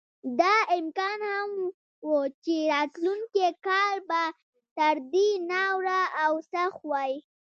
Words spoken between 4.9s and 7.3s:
دې ناوړه او سخت وای.